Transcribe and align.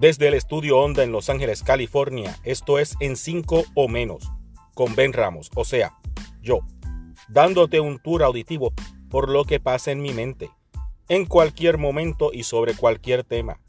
Desde 0.00 0.28
el 0.28 0.32
estudio 0.32 0.78
Onda 0.78 1.02
en 1.02 1.12
Los 1.12 1.28
Ángeles, 1.28 1.62
California, 1.62 2.34
esto 2.42 2.78
es 2.78 2.96
En 3.00 3.16
5 3.16 3.64
o 3.74 3.86
menos, 3.86 4.32
con 4.72 4.94
Ben 4.94 5.12
Ramos, 5.12 5.50
o 5.54 5.62
sea, 5.66 5.92
yo, 6.40 6.60
dándote 7.28 7.80
un 7.80 7.98
tour 7.98 8.22
auditivo 8.22 8.72
por 9.10 9.28
lo 9.28 9.44
que 9.44 9.60
pasa 9.60 9.90
en 9.90 10.00
mi 10.00 10.14
mente, 10.14 10.48
en 11.10 11.26
cualquier 11.26 11.76
momento 11.76 12.30
y 12.32 12.44
sobre 12.44 12.72
cualquier 12.72 13.24
tema. 13.24 13.60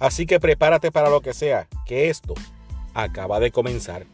Así 0.00 0.24
que 0.24 0.40
prepárate 0.40 0.90
para 0.90 1.10
lo 1.10 1.20
que 1.20 1.34
sea, 1.34 1.68
que 1.84 2.08
esto 2.08 2.32
acaba 2.94 3.38
de 3.38 3.50
comenzar. 3.50 4.06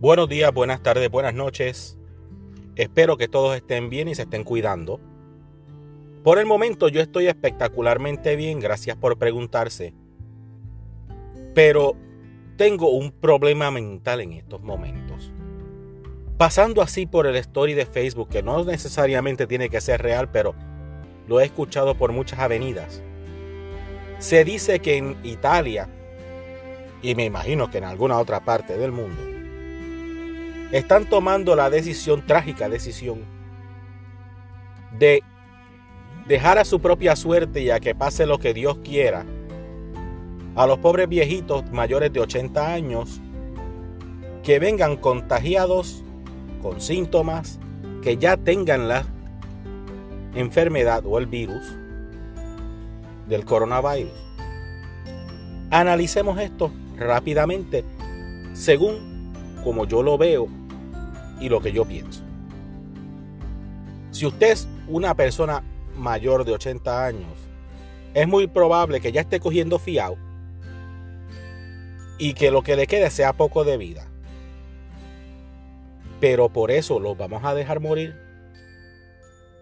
Buenos 0.00 0.30
días, 0.30 0.50
buenas 0.54 0.82
tardes, 0.82 1.10
buenas 1.10 1.34
noches. 1.34 1.98
Espero 2.74 3.18
que 3.18 3.28
todos 3.28 3.54
estén 3.54 3.90
bien 3.90 4.08
y 4.08 4.14
se 4.14 4.22
estén 4.22 4.44
cuidando. 4.44 4.98
Por 6.24 6.38
el 6.38 6.46
momento 6.46 6.88
yo 6.88 7.02
estoy 7.02 7.26
espectacularmente 7.26 8.34
bien, 8.34 8.60
gracias 8.60 8.96
por 8.96 9.18
preguntarse. 9.18 9.92
Pero 11.54 11.96
tengo 12.56 12.88
un 12.88 13.12
problema 13.12 13.70
mental 13.70 14.22
en 14.22 14.32
estos 14.32 14.62
momentos. 14.62 15.30
Pasando 16.38 16.80
así 16.80 17.04
por 17.04 17.26
el 17.26 17.36
story 17.36 17.74
de 17.74 17.84
Facebook, 17.84 18.30
que 18.30 18.42
no 18.42 18.64
necesariamente 18.64 19.46
tiene 19.46 19.68
que 19.68 19.82
ser 19.82 20.00
real, 20.00 20.30
pero 20.30 20.54
lo 21.28 21.40
he 21.40 21.44
escuchado 21.44 21.94
por 21.94 22.10
muchas 22.12 22.38
avenidas. 22.38 23.02
Se 24.18 24.46
dice 24.46 24.78
que 24.78 24.96
en 24.96 25.18
Italia, 25.24 25.90
y 27.02 27.14
me 27.14 27.26
imagino 27.26 27.70
que 27.70 27.76
en 27.76 27.84
alguna 27.84 28.18
otra 28.18 28.40
parte 28.40 28.78
del 28.78 28.92
mundo, 28.92 29.39
están 30.72 31.06
tomando 31.06 31.56
la 31.56 31.70
decisión, 31.70 32.24
trágica 32.26 32.68
decisión, 32.68 33.24
de 34.98 35.22
dejar 36.26 36.58
a 36.58 36.64
su 36.64 36.80
propia 36.80 37.16
suerte 37.16 37.60
y 37.60 37.70
a 37.70 37.80
que 37.80 37.94
pase 37.94 38.26
lo 38.26 38.38
que 38.38 38.54
Dios 38.54 38.78
quiera 38.84 39.24
a 40.54 40.66
los 40.66 40.78
pobres 40.78 41.08
viejitos 41.08 41.70
mayores 41.72 42.12
de 42.12 42.20
80 42.20 42.72
años 42.72 43.20
que 44.42 44.58
vengan 44.58 44.96
contagiados 44.96 46.04
con 46.62 46.80
síntomas, 46.80 47.58
que 48.02 48.16
ya 48.16 48.36
tengan 48.36 48.88
la 48.88 49.04
enfermedad 50.34 51.04
o 51.06 51.18
el 51.18 51.26
virus 51.26 51.76
del 53.28 53.44
coronavirus. 53.44 54.12
Analicemos 55.70 56.38
esto 56.40 56.72
rápidamente 56.96 57.84
según 58.52 59.30
como 59.64 59.86
yo 59.86 60.02
lo 60.02 60.18
veo 60.18 60.59
y 61.40 61.48
lo 61.48 61.60
que 61.60 61.72
yo 61.72 61.84
pienso. 61.84 62.22
Si 64.10 64.26
usted 64.26 64.52
es 64.52 64.68
una 64.86 65.14
persona 65.14 65.64
mayor 65.96 66.44
de 66.44 66.52
80 66.52 67.06
años, 67.06 67.30
es 68.14 68.28
muy 68.28 68.46
probable 68.46 69.00
que 69.00 69.12
ya 69.12 69.22
esté 69.22 69.40
cogiendo 69.40 69.78
fiado 69.78 70.16
y 72.18 72.34
que 72.34 72.50
lo 72.50 72.62
que 72.62 72.76
le 72.76 72.86
quede 72.86 73.10
sea 73.10 73.32
poco 73.32 73.64
de 73.64 73.76
vida. 73.76 74.06
Pero 76.20 76.50
por 76.50 76.70
eso 76.70 77.00
lo 77.00 77.14
vamos 77.14 77.44
a 77.44 77.54
dejar 77.54 77.80
morir. 77.80 78.14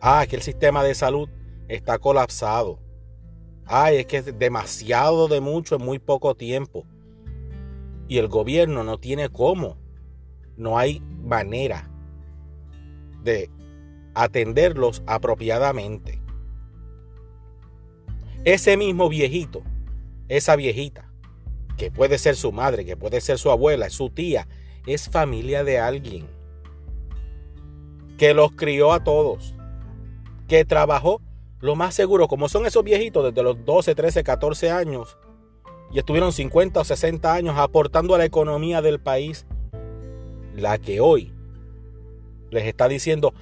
Ah, 0.01 0.27
que 0.29 0.37
el 0.37 0.43
sistema 0.43 0.83
de 0.83 0.95
salud 0.95 1.29
está 1.69 1.99
colapsado. 1.99 2.81
Ay, 3.65 3.99
es 3.99 4.07
que 4.07 4.17
es 4.19 4.39
demasiado 4.39 5.29
de 5.29 5.41
mucho 5.41 5.77
en 5.77 5.85
muy 5.85 5.99
poco 5.99 6.35
tiempo. 6.35 6.85
Y 8.09 8.19
el 8.19 8.29
gobierno 8.29 8.83
no 8.83 8.99
tiene 8.99 9.29
cómo 9.29 9.77
no 10.59 10.77
hay 10.77 11.01
manera 11.29 11.89
de 13.23 13.51
atenderlos 14.15 15.03
apropiadamente. 15.07 16.21
Ese 18.45 18.77
mismo 18.77 19.09
viejito, 19.09 19.63
esa 20.29 20.57
viejita, 20.57 21.11
que 21.77 21.91
puede 21.91 22.19
ser 22.19 22.35
su 22.35 22.51
madre, 22.51 22.85
que 22.85 22.97
puede 22.97 23.21
ser 23.21 23.39
su 23.39 23.51
abuela, 23.51 23.91
su 23.91 24.11
tía, 24.11 24.49
es 24.87 25.09
familia 25.09 25.65
de 25.65 25.79
alguien 25.79 26.27
que 28.17 28.35
los 28.35 28.53
crió 28.53 28.93
a 28.93 29.05
todos, 29.05 29.55
que 30.49 30.65
trabajó 30.65 31.21
lo 31.61 31.77
más 31.77 31.95
seguro, 31.95 32.29
como 32.29 32.49
son 32.49 32.67
esos 32.67 32.85
viejitos 32.85 33.25
desde 33.25 33.43
los 33.43 33.65
12, 33.65 33.95
13, 33.95 34.25
14 34.25 34.71
años, 34.71 35.19
y 35.93 35.99
estuvieron 35.99 36.33
50 36.33 36.81
o 36.81 36.85
60 36.85 37.33
años 37.33 37.57
aportando 37.57 38.15
a 38.15 38.19
la 38.19 38.25
economía 38.25 38.83
del 38.83 39.01
país 39.01 39.47
la 40.63 40.79
que 40.79 41.01
hoy 41.01 41.33
les 42.51 42.65
está 42.65 42.89
diciendo, 42.89 43.35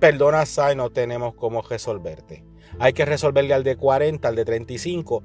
perdona, 0.00 0.46
Sai, 0.46 0.76
no 0.76 0.90
tenemos 0.90 1.34
cómo 1.34 1.62
resolverte. 1.62 2.44
Hay 2.78 2.92
que 2.92 3.04
resolverle 3.04 3.54
al 3.54 3.64
de 3.64 3.76
40, 3.76 4.26
al 4.26 4.36
de 4.36 4.44
35, 4.44 5.22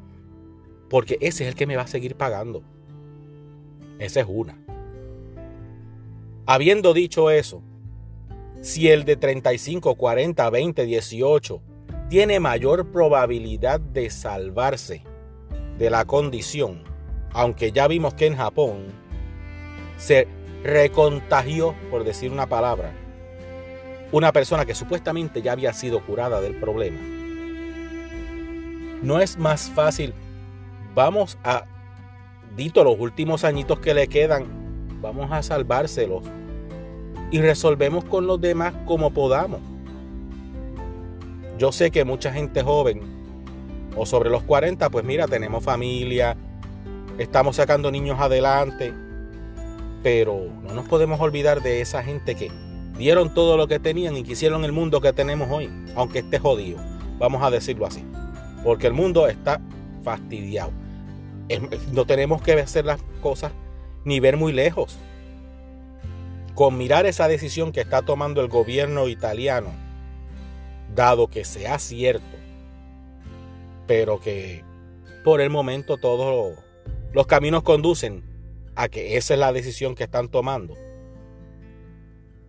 porque 0.90 1.18
ese 1.22 1.44
es 1.44 1.50
el 1.50 1.56
que 1.56 1.68
me 1.68 1.76
va 1.76 1.84
a 1.84 1.88
seguir 1.88 2.16
pagando. 2.16 2.64
Esa 4.00 4.22
es 4.22 4.26
una. 4.30 4.58
Habiendo 6.46 6.94
dicho 6.94 7.30
eso, 7.30 7.62
si 8.62 8.90
el 8.90 9.06
de 9.06 9.16
35, 9.16 9.96
40, 9.96 10.50
20, 10.50 10.86
18 10.86 11.62
tiene 12.10 12.40
mayor 12.40 12.92
probabilidad 12.92 13.80
de 13.80 14.10
salvarse 14.10 15.04
de 15.78 15.90
la 15.90 16.06
condición, 16.06 16.84
aunque 17.32 17.72
ya 17.72 17.88
vimos 17.88 18.16
que 18.16 18.26
en 18.26 18.36
Japón 18.36 18.88
se 19.98 20.28
recontagió, 20.64 21.76
por 21.90 22.04
decir 22.04 22.32
una 22.32 22.48
palabra, 22.48 22.92
una 24.12 24.32
persona 24.32 24.66
que 24.66 24.76
supuestamente 24.76 25.42
ya 25.42 25.54
había 25.54 25.74
sido 25.74 26.06
curada 26.06 26.42
del 26.42 26.56
problema. 26.56 27.00
No 29.02 29.20
es 29.20 29.38
más 29.38 29.70
fácil, 29.70 30.14
vamos 30.94 31.38
a, 31.44 31.66
dito 32.56 32.84
los 32.84 33.00
últimos 33.00 33.44
añitos 33.44 33.80
que 33.80 33.94
le 33.94 34.08
quedan, 34.08 34.46
vamos 35.02 35.32
a 35.32 35.42
salvárselos 35.42 36.24
y 37.32 37.40
resolvemos 37.40 38.04
con 38.04 38.28
los 38.28 38.42
demás 38.42 38.74
como 38.86 39.12
podamos. 39.12 39.62
Yo 41.58 41.72
sé 41.72 41.92
que 41.92 42.04
mucha 42.04 42.32
gente 42.32 42.64
joven 42.64 43.02
o 43.96 44.06
sobre 44.06 44.30
los 44.30 44.44
40, 44.44 44.90
pues 44.90 45.06
mira, 45.06 45.28
tenemos 45.28 45.64
familia, 45.64 46.36
estamos 47.18 47.58
sacando 47.58 47.92
niños 47.92 48.20
adelante, 48.20 48.94
pero 50.04 50.48
no 50.64 50.74
nos 50.74 50.88
podemos 50.88 51.20
olvidar 51.20 51.62
de 51.62 51.82
esa 51.82 52.04
gente 52.04 52.36
que 52.36 52.52
dieron 52.98 53.34
todo 53.34 53.58
lo 53.58 53.68
que 53.68 53.80
tenían 53.80 54.16
y 54.18 54.24
quisieron 54.24 54.64
el 54.66 54.72
mundo 54.72 55.02
que 55.02 55.14
tenemos 55.14 55.50
hoy, 55.50 55.70
aunque 55.96 56.20
esté 56.20 56.40
jodido. 56.40 56.80
Vamos 57.18 57.44
a 57.44 57.50
decirlo 57.50 57.86
así. 57.86 58.04
Porque 58.64 58.88
el 58.88 58.94
mundo 58.94 59.28
está 59.28 59.62
fastidiado. 60.04 60.72
No 61.92 62.06
tenemos 62.06 62.42
que 62.42 62.54
hacer 62.54 62.86
las 62.86 63.02
cosas 63.22 63.52
ni 64.06 64.20
ver 64.20 64.38
muy 64.38 64.54
lejos. 64.54 64.98
Con 66.56 66.78
mirar 66.78 67.06
esa 67.06 67.28
decisión 67.28 67.72
que 67.72 67.82
está 67.82 68.02
tomando 68.02 68.42
el 68.42 68.48
gobierno 68.48 69.08
italiano, 69.08 69.72
dado 70.94 71.28
que 71.28 71.46
sea 71.46 71.80
cierto, 71.80 72.38
pero 73.88 74.20
que 74.20 74.64
por 75.24 75.42
el 75.42 75.50
momento 75.50 75.98
todos 75.98 76.58
los 77.14 77.28
caminos 77.28 77.64
conducen 77.64 78.24
a 78.80 78.88
que 78.88 79.18
esa 79.18 79.34
es 79.34 79.40
la 79.42 79.52
decisión 79.52 79.94
que 79.94 80.06
están 80.06 80.30
tomando. 80.30 80.78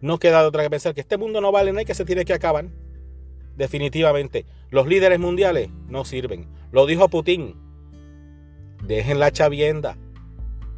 No 0.00 0.20
queda 0.20 0.42
de 0.42 0.46
otra 0.46 0.62
que 0.62 0.70
pensar 0.70 0.94
que 0.94 1.00
este 1.00 1.16
mundo 1.16 1.40
no 1.40 1.50
vale 1.50 1.72
nada 1.72 1.82
y 1.82 1.84
que 1.84 1.94
se 1.94 2.04
tiene 2.04 2.24
que 2.24 2.32
acabar. 2.32 2.68
Definitivamente, 3.56 4.46
los 4.70 4.86
líderes 4.86 5.18
mundiales 5.18 5.70
no 5.88 6.04
sirven. 6.04 6.46
Lo 6.70 6.86
dijo 6.86 7.08
Putin. 7.08 7.56
Dejen 8.84 9.18
la 9.18 9.32
chavienda. 9.32 9.98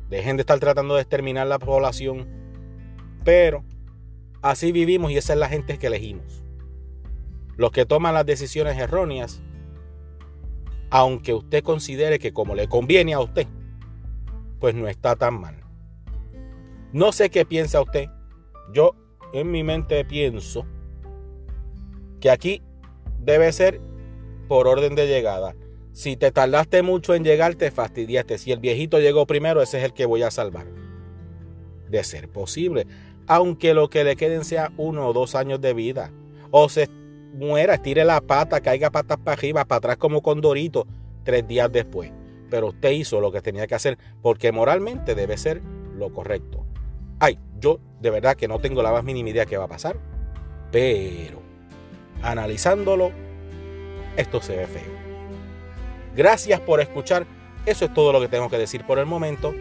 Dejen 0.09 0.39
de 0.39 0.41
estar 0.41 0.59
tratando 0.59 0.95
de 0.95 1.03
exterminar 1.03 1.47
la 1.47 1.59
población. 1.59 2.27
Pero 3.23 3.63
así 4.41 4.73
vivimos 4.73 5.11
y 5.11 5.19
esa 5.19 5.35
es 5.35 5.39
la 5.39 5.51
gente 5.51 5.79
que 5.79 5.89
elegimos. 5.89 6.43
Los 7.59 7.73
que 7.73 7.85
toman 7.85 8.15
las 8.15 8.25
decisiones 8.25 8.79
erróneas, 8.79 9.43
aunque 10.89 11.35
usted 11.35 11.63
considere 11.63 12.19
que 12.19 12.33
como 12.33 12.55
le 12.55 12.69
conviene 12.69 13.13
a 13.13 13.21
usted, 13.21 13.47
pues 14.63 14.77
no 14.77 14.87
está 14.87 15.17
tan 15.17 15.41
mal. 15.41 15.57
No 16.93 17.11
sé 17.11 17.31
qué 17.31 17.45
piensa 17.45 17.81
usted. 17.83 18.07
Yo 18.73 18.95
en 19.33 19.51
mi 19.51 19.65
mente 19.65 20.05
pienso 20.05 20.65
que 22.21 22.31
aquí 22.31 22.63
debe 23.19 23.51
ser 23.51 23.81
por 24.47 24.69
orden 24.69 24.95
de 24.95 25.09
llegada. 25.09 25.57
Si 25.91 26.17
te 26.17 26.31
tardaste 26.31 26.83
mucho 26.83 27.17
en 27.17 27.25
llegar, 27.25 27.57
te 27.57 27.73
fastidiaste. 27.73 28.39
Si 28.39 28.53
el 28.53 28.61
viejito 28.61 29.01
llegó 29.01 29.27
primero, 29.27 29.63
ese 29.63 29.79
es 29.79 29.85
el 29.85 29.95
que 29.95 30.07
voy 30.07 30.23
a 30.23 30.31
salvar. 30.31 30.67
De 31.91 32.05
ser 32.05 32.29
posible. 32.29 32.87
Aunque 33.27 33.75
lo 33.75 33.91
que 33.91 34.05
le 34.05 34.15
queden 34.15 34.45
sea 34.45 34.71
uno 34.77 35.09
o 35.09 35.13
dos 35.13 35.35
años 35.35 35.61
de 35.61 35.75
vida. 35.75 36.13
O 36.53 36.69
se 36.69 36.89
muera, 37.35 37.75
estire 37.75 38.05
la 38.05 38.21
pata, 38.21 38.61
caiga 38.61 38.91
patas 38.91 39.19
para 39.19 39.33
arriba, 39.33 39.65
para 39.65 39.79
atrás 39.79 39.97
como 39.97 40.23
condorito, 40.23 40.87
tres 41.25 41.49
días 41.49 41.73
después 41.73 42.13
pero 42.53 42.67
usted 42.67 42.91
hizo 42.91 43.19
lo 43.19 43.33
que 43.33 43.41
tenía 43.41 43.67
que 43.67 43.75
hacer 43.75 43.97
porque 44.21 44.53
moralmente 44.53 45.15
debe 45.15 45.39
ser 45.39 45.63
lo 45.97 46.13
correcto. 46.13 46.67
Ay, 47.19 47.39
Yo 47.59 47.81
de 47.99 48.11
verdad 48.11 48.37
que 48.37 48.47
no 48.47 48.59
tengo 48.59 48.83
la 48.83 48.93
más 48.93 49.05
mínima 49.05 49.31
idea 49.31 49.47
qué 49.47 49.57
va 49.57 49.65
a 49.65 49.69
pasar. 49.69 49.97
Pero 50.71 51.41
analizándolo, 52.21 53.11
esto 54.19 54.43
se 54.43 54.55
ve 54.55 54.67
feo. 54.67 54.93
Gracias 56.15 56.61
por 56.61 56.83
escuchar. 56.83 57.25
Eso 57.65 57.87
es 57.87 57.95
todo 57.95 58.13
lo 58.13 58.21
que 58.21 58.29
tengo 58.29 58.51
que 58.51 58.59
decir 58.59 58.85
por 58.85 58.99
el 58.99 59.07
momento. 59.07 59.55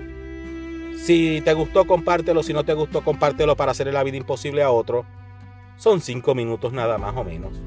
Si 0.97 1.39
te 1.45 1.53
gustó, 1.53 1.88
compártelo. 1.88 2.43
Si 2.43 2.51
no 2.51 2.65
te 2.65 2.73
gustó, 2.73 3.05
compártelo 3.05 3.55
para 3.55 3.71
hacerle 3.71 3.93
la 3.93 4.03
vida 4.03 4.17
imposible 4.17 4.63
a 4.63 4.71
otro. 4.71 5.05
Son 5.77 6.01
cinco 6.01 6.35
minutos 6.35 6.73
nada 6.73 6.97
más 6.97 7.15
o 7.15 7.23
menos. 7.23 7.57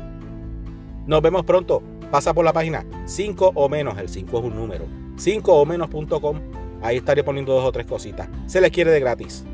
Nos 1.06 1.23
vemos 1.23 1.44
pronto. 1.44 1.82
Pasa 2.11 2.35
por 2.35 2.44
la 2.44 2.53
página 2.53 2.85
5 3.06 3.53
o 3.55 3.69
menos. 3.71 3.97
El 3.97 4.11
5 4.11 4.38
es 4.38 4.44
un 4.44 4.55
número. 4.55 5.04
5 5.16 5.52
o 5.52 5.64
menos.com. 5.64 6.40
Ahí 6.82 6.99
estaré 6.99 7.25
poniendo 7.25 7.55
dos 7.55 7.64
o 7.64 7.72
tres 7.72 7.87
cositas. 7.87 8.28
Se 8.46 8.61
les 8.61 8.70
quiere 8.70 8.90
de 8.90 9.00
gratis. 9.00 9.44